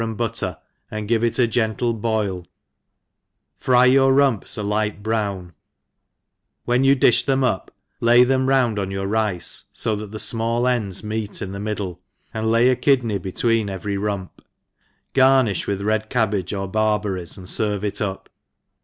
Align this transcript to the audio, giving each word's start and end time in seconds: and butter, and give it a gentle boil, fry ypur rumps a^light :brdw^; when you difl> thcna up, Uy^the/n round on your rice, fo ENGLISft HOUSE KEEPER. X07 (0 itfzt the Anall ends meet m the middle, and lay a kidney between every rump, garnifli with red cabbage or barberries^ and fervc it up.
and 0.01 0.17
butter, 0.17 0.57
and 0.89 1.07
give 1.07 1.23
it 1.23 1.37
a 1.37 1.45
gentle 1.45 1.93
boil, 1.93 2.43
fry 3.59 3.87
ypur 3.87 4.11
rumps 4.15 4.57
a^light 4.57 5.03
:brdw^; 5.03 5.51
when 6.65 6.83
you 6.83 6.95
difl> 6.95 7.23
thcna 7.23 7.43
up, 7.43 7.71
Uy^the/n 8.01 8.47
round 8.47 8.79
on 8.79 8.89
your 8.89 9.05
rice, 9.05 9.65
fo 9.75 9.91
ENGLISft 9.93 9.99
HOUSE 9.99 10.01
KEEPER. 10.01 10.01
X07 10.01 10.01
(0 10.01 10.07
itfzt 10.07 10.11
the 10.11 10.37
Anall 10.37 10.71
ends 10.73 11.03
meet 11.03 11.41
m 11.43 11.51
the 11.51 11.59
middle, 11.59 12.01
and 12.33 12.49
lay 12.49 12.69
a 12.69 12.75
kidney 12.75 13.17
between 13.19 13.69
every 13.69 13.97
rump, 13.99 14.41
garnifli 15.13 15.67
with 15.67 15.83
red 15.83 16.09
cabbage 16.09 16.51
or 16.51 16.67
barberries^ 16.67 17.37
and 17.37 17.45
fervc 17.45 17.83
it 17.83 18.01
up. 18.01 18.27